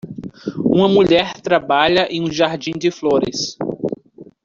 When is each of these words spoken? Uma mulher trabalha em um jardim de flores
Uma 0.65 0.87
mulher 0.89 1.39
trabalha 1.41 2.07
em 2.09 2.27
um 2.27 2.31
jardim 2.31 2.71
de 2.71 2.89
flores 2.89 3.55